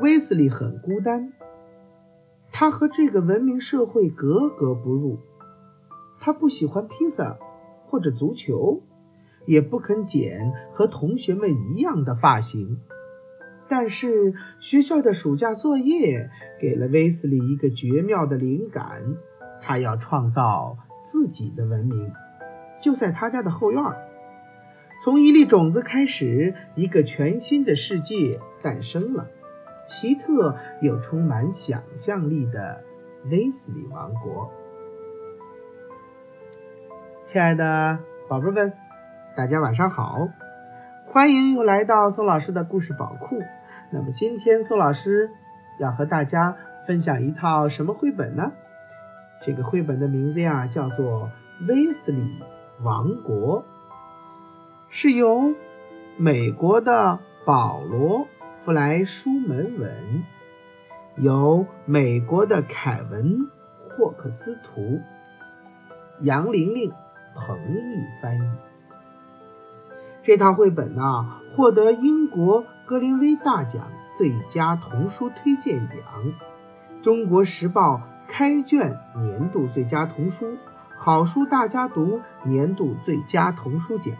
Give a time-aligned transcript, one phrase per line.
[0.00, 1.32] 威斯利很孤单，
[2.50, 5.18] 他和这个文明社会格格不入。
[6.18, 7.36] 他不喜欢披萨
[7.86, 8.82] 或者足球，
[9.46, 12.80] 也不肯剪和同学们一样的发型。
[13.68, 16.30] 但是学校的暑假作业
[16.60, 19.16] 给了威斯利一个绝妙的灵感，
[19.60, 22.12] 他要创造自己的文明，
[22.80, 23.82] 就在他家的后院。
[25.02, 29.26] 从一粒种子开始，一个全新的世界诞生了，
[29.92, 32.82] 奇特又充满想象力的
[33.30, 34.50] 威斯利王国。
[37.26, 38.72] 亲爱的宝贝们，
[39.36, 40.28] 大家晚上好，
[41.04, 43.38] 欢迎又来到宋老师的故事宝库。
[43.90, 45.30] 那么今天宋老师
[45.78, 46.56] 要和大家
[46.86, 48.50] 分享一套什么绘本呢？
[49.42, 51.30] 这个绘本的名字呀叫做
[51.68, 52.42] 《威斯利
[52.82, 53.62] 王国》，
[54.88, 55.54] 是由
[56.16, 58.20] 美国的保罗·
[58.64, 60.22] 弗莱舒门文，
[61.16, 63.38] 由美国的凯文·
[63.90, 65.00] 霍克斯图，
[66.20, 66.92] 杨玲玲、
[67.34, 68.42] 彭毅翻译。
[70.22, 72.64] 这套绘本呢，获得英国。
[72.86, 75.98] 格林威大奖最佳童书推荐奖，
[77.00, 80.56] 中国时报开卷年度最佳童书，
[80.96, 84.14] 好书大家读年度最佳童书奖，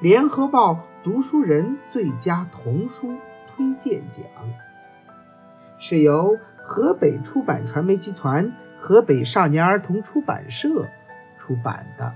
[0.00, 3.14] 联合报读书人最佳童书
[3.60, 4.24] 推荐奖，
[5.78, 10.86] 是由河北出版传媒集团、河北少年儿童出版社
[11.36, 12.14] 出版的。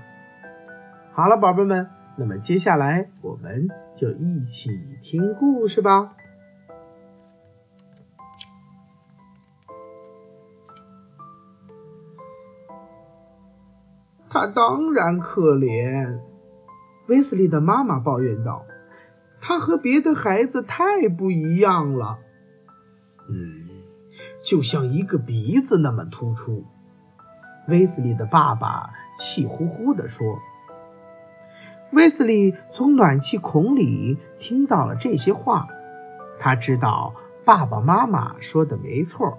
[1.13, 1.87] 好了，宝贝们。
[2.17, 6.15] 那么接下来，我们就一起听故事吧。
[14.29, 16.19] 他当然可怜，
[17.07, 18.65] 威斯利的妈妈抱怨道
[19.47, 22.17] ：“他和别的孩子太不一样了，
[23.29, 23.67] 嗯，
[24.43, 26.65] 就像一个鼻子那么突出。”
[27.69, 30.39] 威斯利的爸爸气呼呼地说。
[31.91, 35.67] 威斯利从暖气孔里听到了这些话，
[36.39, 37.13] 他知道
[37.45, 39.37] 爸爸妈妈说的没错，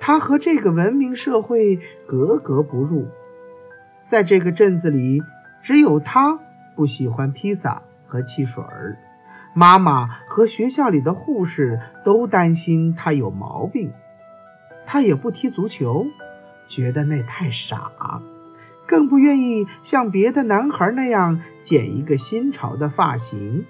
[0.00, 3.06] 他和这个文明社会格格不入。
[4.08, 5.22] 在这个镇子里，
[5.62, 6.40] 只有他
[6.74, 8.98] 不喜欢披萨和汽水儿，
[9.56, 13.90] 妈妈和学校里的护士都担心他有毛病。
[14.84, 16.04] 他也不踢足球，
[16.68, 17.90] 觉得那太傻。
[18.86, 23.64] 更不愿意像别的男孩那样剪一个新潮的发型，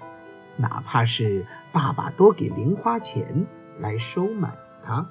[0.57, 3.47] 哪怕是爸爸多给零花钱
[3.79, 4.55] 来收买
[4.85, 5.07] 他。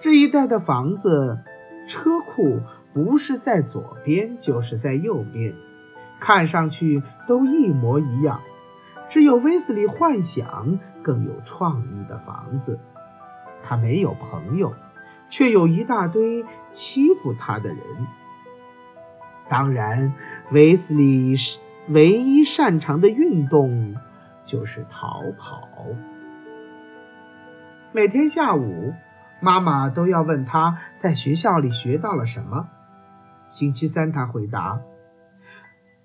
[0.00, 1.38] 这一带的房子、
[1.86, 2.60] 车库
[2.94, 5.54] 不是在左边就是在右边，
[6.22, 8.40] 看上去都一模一样。
[9.10, 12.78] 只有威斯利幻想更有创意的房子，
[13.62, 14.72] 他没有朋友。
[15.32, 17.78] 却有一大堆欺负他的人。
[19.48, 20.12] 当然，
[20.50, 21.34] 威斯利
[21.88, 23.96] 唯一擅长的运动
[24.44, 25.66] 就是逃跑。
[27.92, 28.92] 每天下午，
[29.40, 32.68] 妈妈都要问他在学校里学到了什么。
[33.48, 34.82] 星期三，他回答：“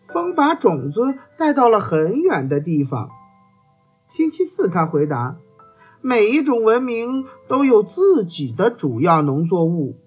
[0.07, 3.09] 风把种子带到了很远的地方。”
[4.07, 5.38] 星期四，他回答。
[6.00, 9.97] 每一种文明都有自己的主要农作物。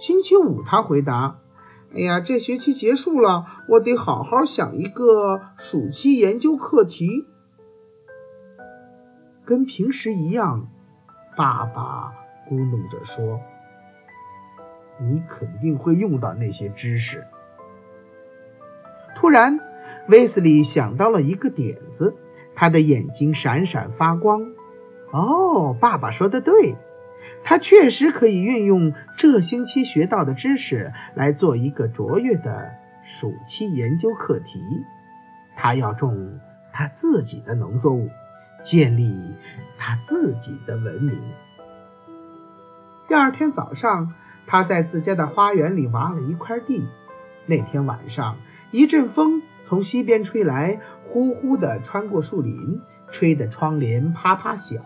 [0.00, 1.38] 星期五，他回答
[1.94, 7.26] ：“哎呀，这学期结束了，我得好好想一个暑期研究课题。”
[9.44, 10.68] 跟平时一样，
[11.36, 12.12] 爸爸
[12.50, 13.38] 咕哝着说
[14.98, 17.24] ：“你肯定会用到那些知识。”
[19.16, 19.58] 突然，
[20.08, 22.14] 威斯利想到了一个点子，
[22.54, 24.42] 他的眼睛闪闪发光。
[25.10, 26.76] 哦，爸爸说的对，
[27.42, 32.70] 他确实可以运用这星期学到的知识来做一个卓越的
[33.04, 34.60] 暑期研究课题。
[35.56, 36.38] 他要种
[36.70, 38.10] 他自己的农作物，
[38.62, 39.18] 建立
[39.78, 41.18] 他自己的文明。
[43.08, 44.12] 第二天早上，
[44.46, 46.86] 他在自家的花园里挖了一块地。
[47.46, 48.36] 那天晚上，
[48.70, 52.80] 一阵风从西边吹来，呼呼地穿过树林。
[53.12, 54.84] 吹得窗帘啪啪响，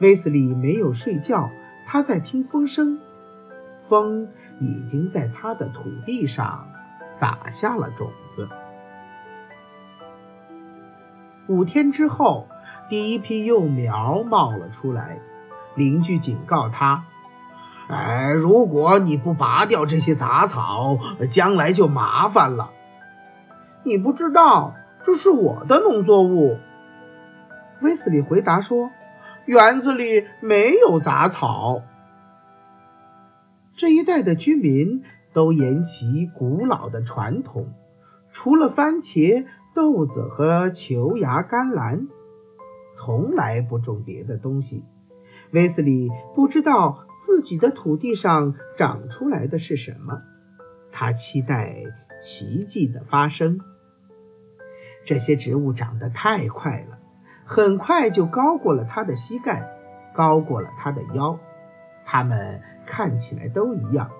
[0.00, 1.48] 威斯利没有睡觉，
[1.86, 3.00] 他在听风声。
[3.88, 4.28] 风
[4.60, 6.68] 已经在他的土地上
[7.06, 8.46] 撒下了种子。
[11.46, 12.46] 五天之后，
[12.90, 15.18] 第一批幼苗冒了出来。
[15.74, 17.06] 邻居警告他
[17.88, 20.98] ：“哎，如果你不拔掉这些杂草，
[21.30, 22.72] 将来就麻烦了。”
[23.88, 26.58] 你不知道，这是我的农作物。
[27.80, 28.90] 威斯利回答说
[29.46, 31.82] ：“园子里没有杂草。
[33.74, 35.02] 这一带的居民
[35.32, 37.72] 都沿袭古老的传统，
[38.30, 42.08] 除了番茄、豆子和球芽甘蓝，
[42.94, 44.84] 从来不种别的东西。
[45.52, 50.20] 威斯利不知道自己的土地上长出来的是什么，
[50.92, 51.84] 他期待
[52.20, 53.58] 奇迹的发生。
[55.08, 56.98] 这些植物长得太快了，
[57.46, 59.66] 很快就高过了他的膝盖，
[60.12, 61.40] 高过了他的腰。
[62.04, 64.10] 它们看起来都一样，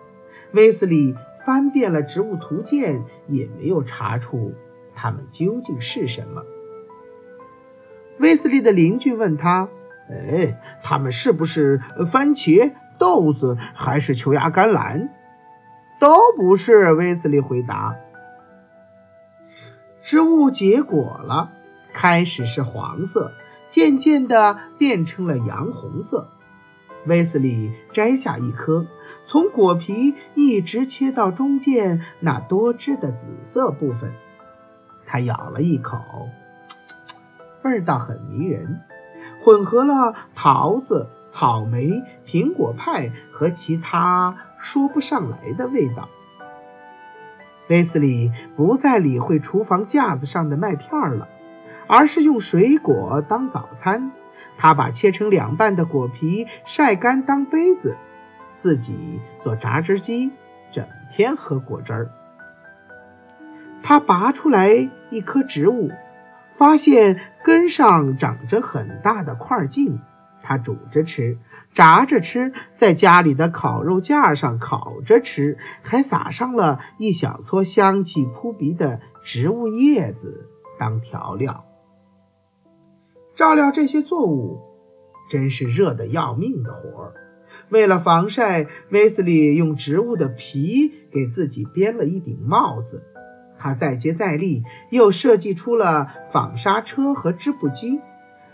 [0.52, 1.14] 威斯利
[1.44, 4.54] 翻遍了植物图鉴，也没有查出
[4.94, 6.42] 它们究竟是什么。
[8.18, 9.68] 威斯利的邻居问他
[10.10, 15.10] ：“哎，它们是不是番茄、豆子，还是球芽甘蓝
[16.00, 17.94] ？”“都不是。”威斯利回答。
[20.08, 21.50] 植物结果了，
[21.92, 23.30] 开始是黄色，
[23.68, 26.30] 渐渐地变成了洋红色。
[27.04, 28.86] 威斯利摘下一颗，
[29.26, 34.10] 从果皮一直切到中间那多汁的紫色部分。
[35.04, 35.98] 他咬了一口，
[37.62, 38.80] 味道很迷人，
[39.42, 46.08] 混合了桃子、草莓、苹果派和其他说不上来的味道。
[47.68, 51.28] 贝斯利不再理会厨房架子上的麦片了，
[51.86, 54.10] 而是用水果当早餐。
[54.56, 57.96] 他把切成两半的果皮晒干当杯子，
[58.56, 60.32] 自己做榨汁机，
[60.72, 62.10] 整天喝果汁儿。
[63.82, 65.90] 他拔出来一棵植物，
[66.50, 70.00] 发现根上长着很大的块茎。
[70.42, 71.38] 他煮着吃，
[71.74, 80.48] 炸着吃，在家里的烤肉架上烤着吃，还撒上了一小撮香气扑鼻的植物叶子
[80.78, 81.64] 当调料。
[83.36, 84.60] 照料这些作物，
[85.30, 87.14] 真是热得要命的活儿。
[87.70, 93.02] 为了防晒，威斯利用植物的皮给自己编了一顶帽子。
[93.58, 98.00] 他再接再厉，又设计出了纺纱车和织布机，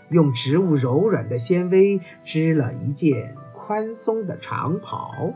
[0.09, 5.33] 用植物柔软的纤维织了一件宽松的长袍。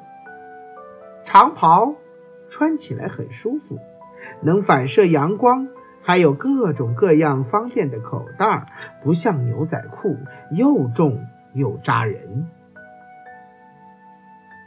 [1.26, 1.96] 长袍
[2.50, 3.80] 穿起来很舒服，
[4.42, 5.68] 能反射阳光。
[6.02, 8.72] 还有各种各样方便的口袋，
[9.04, 10.18] 不像牛仔裤，
[10.50, 12.48] 又重又扎人。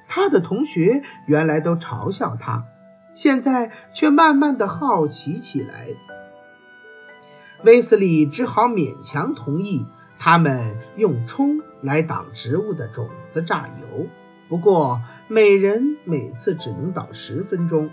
[0.07, 2.65] 他的同学原来都嘲笑他，
[3.15, 5.89] 现在却慢慢的好奇起来。
[7.65, 9.87] 威斯利只好勉强同意
[10.19, 14.07] 他们用葱来挡植物的种子榨油，
[14.49, 17.89] 不过每人每次只能倒十分钟。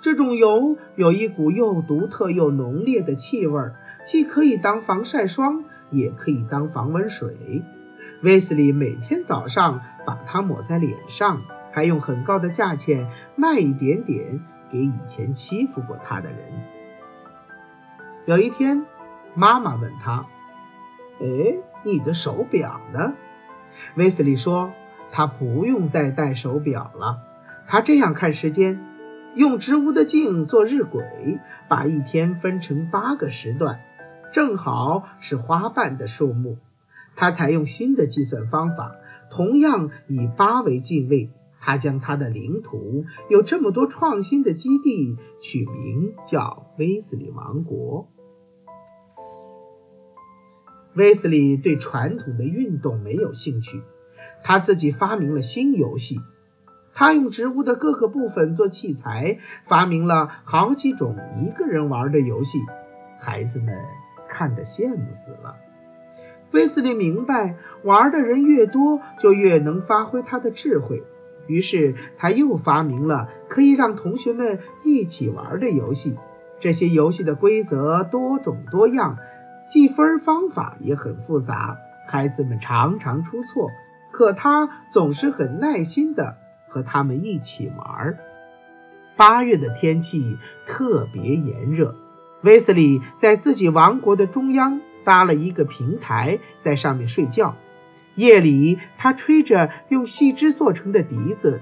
[0.00, 3.60] 这种油有一股又独特又浓烈的气味，
[4.06, 7.64] 既可以当防晒霜，也可以当防蚊水。
[8.22, 14.40] 威斯利每天早上把它抹在脸上，还用很高的价钱卖一点点
[14.70, 16.38] 给以前欺负过他的人。
[18.24, 18.84] 有一天，
[19.34, 20.26] 妈妈问他
[21.20, 23.14] ：“哎，你的手表呢？”
[23.96, 24.72] 威斯利说
[25.10, 27.18] ：“他不用再戴手表了，
[27.66, 28.84] 他这样看时间。”
[29.34, 33.80] 用植物的茎做日晷，把一天分成八个时段，
[34.30, 36.58] 正好是花瓣的数目。
[37.16, 38.92] 他采用新的计算方法，
[39.30, 41.30] 同样以八为进位。
[41.60, 48.08] 他将他的领土有这么多创新的基地取名叫威斯利王国。
[50.94, 53.82] 威斯利对传统的运动没有兴趣，
[54.42, 56.20] 他自己发明了新游戏。
[56.94, 62.58] 他用植物的各个部分做器材，发明了好几种一个人玩的游戏，
[63.18, 63.74] 孩子们
[64.28, 65.56] 看得羡慕死了。
[66.50, 71.02] 威斯利明白，玩的人越多，就越能发挥他的智慧，
[71.46, 76.18] 于是他又发明了可以让同学们一起玩的游戏。
[76.60, 79.16] 这些游戏的规则多种多样，
[79.72, 83.70] 计分方法也很复杂，孩子们常常出错，
[84.10, 86.36] 可他总是很耐心的。
[86.72, 88.18] 和他们一起玩。
[89.14, 91.94] 八月的天气特别炎热，
[92.44, 97.54] 威斯利在自己王国的中央搭了一个平台，在上面睡觉。
[98.14, 101.60] 夜里，他吹着用细枝做成的笛子，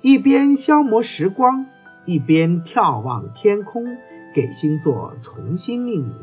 [0.00, 1.66] 一边消磨时光，
[2.06, 3.84] 一边眺望天空，
[4.34, 6.16] 给星座重新命名。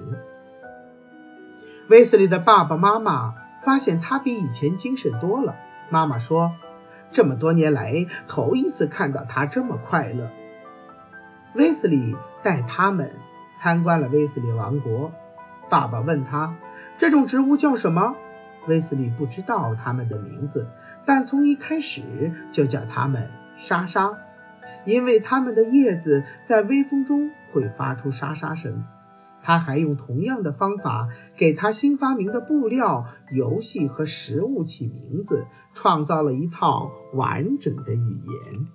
[1.89, 5.55] 威斯利的爸爸妈妈发现他比以前精神多了。
[5.89, 6.51] 妈妈说。
[7.09, 10.29] 这么多年来，头一次看到他这么快乐。
[11.55, 12.13] 威斯利
[12.43, 13.15] 带他们
[13.57, 15.09] 参观了威斯利王国。
[15.69, 16.53] 爸爸问他
[16.99, 18.13] ：“这种植物叫什么？”
[18.67, 20.67] 威斯利不知道他们的名字，
[21.05, 22.01] 但从一开始
[22.51, 24.17] 就叫他们莎莎，
[24.83, 28.83] 因为它们的叶子在微风中会发出沙沙声。
[29.47, 38.67] 他还用同样的方法给他新发明的布料、游戏和食物起名字，创造了一套完整的语言。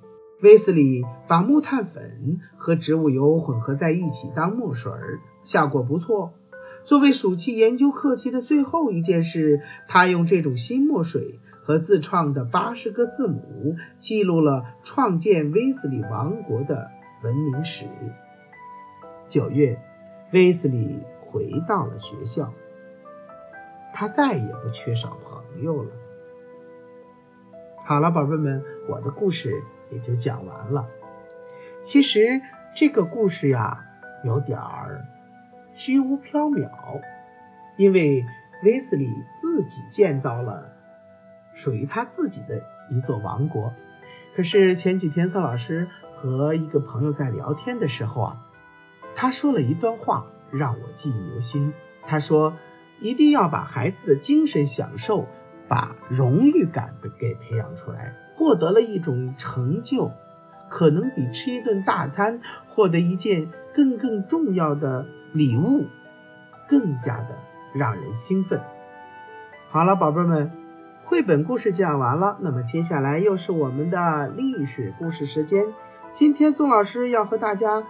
[0.42, 4.90] 威斯利把木炭粉和植物油混合在一起当墨水，
[5.44, 6.32] 效果不错。
[6.86, 16.90] 作为暑期研究课题的最后一件事，他用这种新墨水和自创的八十个字母记录了创建威斯利王国的
[17.22, 17.84] 文明史。
[19.28, 19.78] 九月。
[20.32, 22.50] 威斯利回到了学校，
[23.92, 25.90] 他再也不缺少朋友了。
[27.84, 30.88] 好了，宝贝们，我的故事也就讲完了。
[31.82, 32.40] 其实
[32.74, 33.84] 这个故事呀，
[34.24, 35.04] 有点儿
[35.74, 36.70] 虚无缥缈，
[37.76, 38.24] 因为
[38.64, 40.72] 威斯利自己建造了
[41.52, 43.70] 属于他自己的一座王国。
[44.34, 45.86] 可是前几天宋老师
[46.16, 48.46] 和一个朋友在聊天的时候啊。
[49.14, 51.72] 他说了一段话，让我记忆犹新。
[52.06, 52.56] 他说
[53.00, 55.28] ：“一定要把孩子的精神享受、
[55.68, 60.10] 把荣誉感给培养出来，获得了一种成就，
[60.68, 65.86] 可能比吃一顿大餐、获得一件更更重要的礼物，
[66.68, 67.38] 更加的
[67.74, 68.60] 让人兴奋。”
[69.70, 70.50] 好了，宝贝们，
[71.04, 75.72] 绘本故事讲完了，那么接下来又是我们的历史故事时间。
[76.12, 77.84] 今天宋老师要和大家。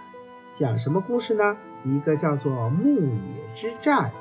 [0.55, 1.57] 讲什么故事呢？
[1.83, 4.11] 一个叫做牧野之战，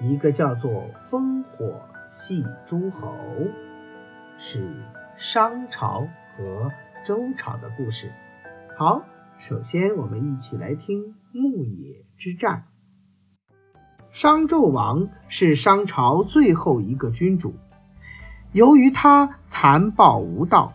[0.00, 1.78] 一个叫做烽火
[2.10, 3.14] 戏诸侯，
[4.38, 4.66] 是
[5.18, 6.70] 商朝和
[7.04, 8.10] 周朝的故事。
[8.78, 9.02] 好，
[9.38, 12.64] 首先我们一起来听牧野之战。
[14.10, 17.56] 商纣王是商朝最后一个君主，
[18.52, 20.72] 由于他残暴无道，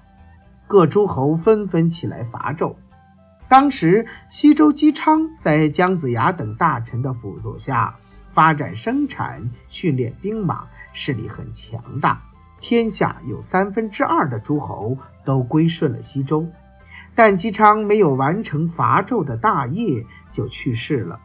[0.67, 2.75] 各诸侯纷纷起来伐纣。
[3.49, 7.95] 当时，西周姬昌在姜子牙等大臣的辅佐下，
[8.31, 12.21] 发展生产、训练兵马，势力很强大。
[12.61, 16.47] 天下有三分之二的诸侯都归顺了西周。
[17.15, 21.19] 但姬昌没有完成伐纣的大业，就去世了。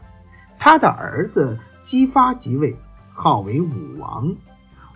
[0.59, 2.75] 他的儿子姬发即位，
[3.13, 4.35] 号为武王。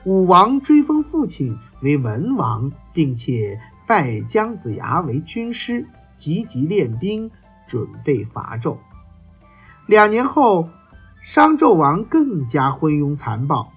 [0.04, 5.86] 武王追封父亲为文王，并且拜姜子牙为军师。
[6.18, 7.30] 积极练兵，
[7.66, 8.76] 准备伐纣。
[9.86, 10.68] 两年后，
[11.22, 13.72] 商纣王更加昏庸残暴，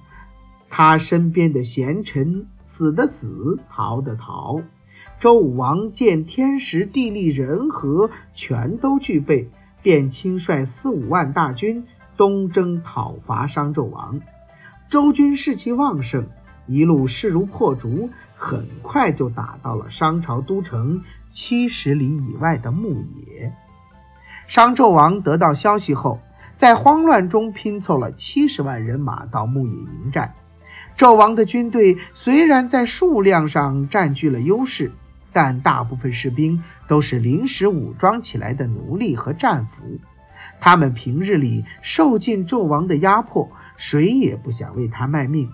[0.70, 4.62] 他身边的贤臣死的死，逃的逃。
[5.20, 9.50] 周武王见天时地利人和全都具备，
[9.82, 11.86] 便亲率四五万大军
[12.18, 14.20] 东征讨伐商纣王。
[14.90, 16.28] 周军士气旺盛。
[16.68, 21.02] 一路势如破竹，很快就打到了商朝都城
[21.32, 23.52] 七十里以外的牧野。
[24.48, 26.20] 商纣王得到消息后，
[26.56, 30.36] 在慌乱中拼凑了七十万人马到牧野迎战。
[30.98, 34.92] 纣王的军队虽然在数量上占据了优势，
[35.32, 40.00] 但大部分士兵都是临时武装起来的奴隶和战俘，
[40.60, 45.50] 他们平日里受尽纣王的压迫，谁也不想为他卖命。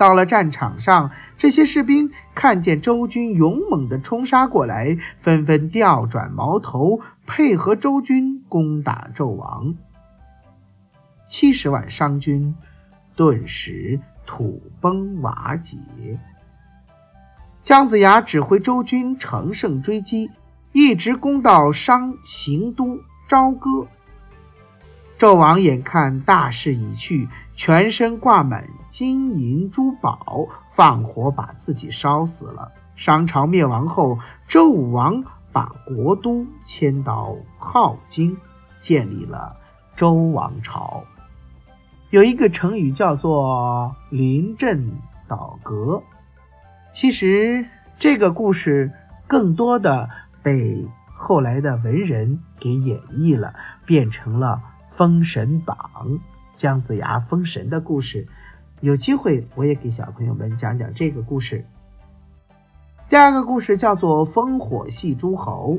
[0.00, 9.74] 到了战场上，这些士兵看见周军勇猛地冲杀过来，纷纷调转矛头，配合周军攻打纣王。
[11.28, 12.54] 七十万商军
[13.14, 15.76] 顿时土崩瓦解。
[17.62, 20.30] 姜子牙指挥周军乘胜追击，
[20.72, 23.86] 一直攻到商行都朝歌。
[25.20, 32.72] 纣王眼看大势已去，全身挂满金银珠宝，放火把自己烧死了。
[32.96, 35.22] 商朝灭亡后，周武王
[35.52, 38.38] 把国都迁到镐京，
[38.80, 39.56] 建立了
[39.94, 41.04] 周王朝。
[42.08, 44.90] 有一个成语叫做“临阵
[45.28, 46.02] 倒戈”。
[46.94, 47.66] 其实
[47.98, 48.90] 这个故事
[49.26, 50.08] 更多的
[50.42, 53.52] 被后来的文人给演绎了，
[53.84, 54.62] 变成了。
[54.90, 56.20] 封神榜，
[56.56, 58.26] 姜子牙封神的故事，
[58.80, 61.64] 有机会我也给小朋友们讲讲这个故事。
[63.08, 65.78] 第二个故事叫做烽火戏诸侯。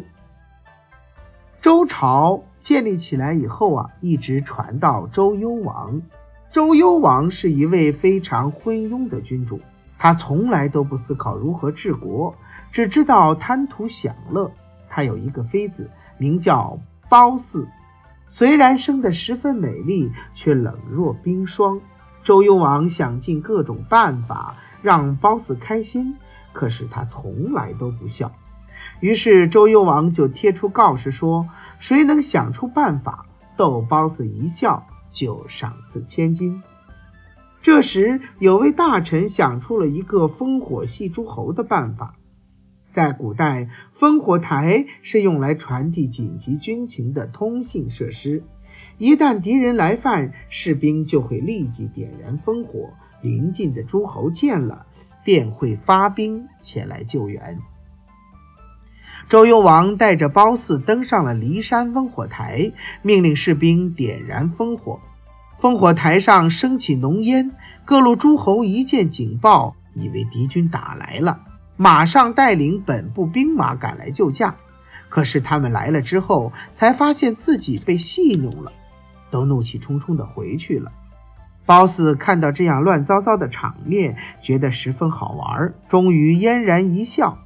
[1.62, 6.02] 周朝建立起来以后啊，一直传到周幽王。
[6.52, 9.62] 周幽王是一位非常昏庸的君主，
[9.98, 12.36] 他从来都不思考如何治国，
[12.72, 14.52] 只知道贪图享乐。
[14.90, 17.68] 他有一个妃子，名叫褒姒。
[18.34, 21.82] 虽然生得十分美丽，却冷若冰霜。
[22.24, 26.16] 周幽王想尽各种办法让褒姒开心，
[26.54, 28.32] 可是他从来都不笑。
[29.02, 33.26] 于是周幽王就贴出告示说：“谁能想出办法
[33.58, 36.64] 逗褒姒一笑，就赏赐千金。”
[37.62, 42.14] 这时，有位大臣想出了一个烽火戏诸侯的办法。
[42.92, 48.44] 在古代，烽火台是用来传递紧急军情的通信设施。
[48.98, 52.90] 一旦敌人来犯，士兵就会立即点燃烽火，
[53.22, 54.86] 邻近的诸侯见了
[55.24, 57.58] 便会发兵前来救援。
[59.30, 62.72] 周幽王带着褒姒登上了骊山烽火台，
[63.02, 65.00] 命令士兵点燃烽火。
[65.60, 67.52] 烽火台上升起浓烟，
[67.86, 71.40] 各路诸侯一见警报，以为敌军打来了。
[71.82, 74.56] 马上带领本部兵马赶来救驾，
[75.10, 78.72] 可是他们来了之后，才发现自己被戏弄了，
[79.32, 80.92] 都怒气冲冲地回去了。
[81.66, 87.40] 褒姒看到这样乱糟糟的场面，觉得十分好玩，终于嫣然一笑。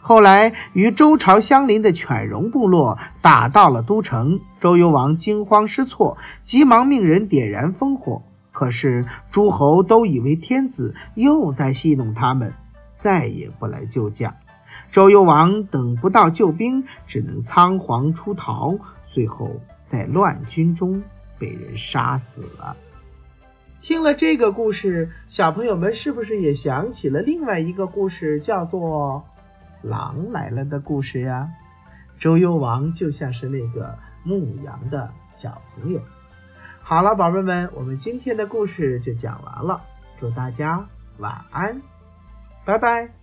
[0.00, 12.54] 后来与周朝相邻的犬戎部落打到了都城，周幽王惊慌失措，急忙命人点燃烽火，可是诸侯都以为天子又在戏弄他们。
[13.00, 14.36] 再也不来救驾，
[14.90, 18.76] 周幽王等不到救兵，只能仓皇出逃，
[19.08, 21.02] 最后在乱军中
[21.38, 22.76] 被人杀死了。
[23.80, 29.24] 听了这个故事，小朋友们是不是也想起了另外一个故事，叫做
[29.88, 31.48] 《狼来了》的故事呀？
[32.18, 36.02] 周幽王就像是那个牧羊的小朋友。
[36.82, 39.80] 好了，宝贝们，我们今天的故事就讲完了，
[40.18, 41.80] 祝大家晚安。
[42.64, 43.19] 拜拜。